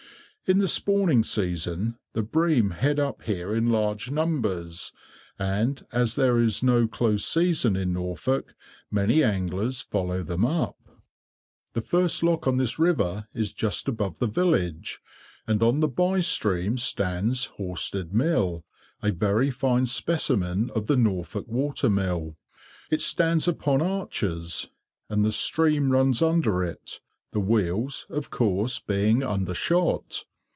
[0.47, 4.91] In the spawning season, the bream head up here in large numbers,
[5.39, 8.53] and as there is no close season in Norfolk,
[8.91, 10.75] many anglers follow them up.
[11.71, 14.99] The first lock on this river is just above the village,
[15.47, 18.65] and on the bye stream stands Horstead mill,
[19.01, 22.35] a very fine specimen of the Norfolk water mill.
[22.89, 24.69] It stands upon arches,
[25.09, 26.99] and the stream runs under it,
[27.31, 30.25] the wheels, of course, being undershot.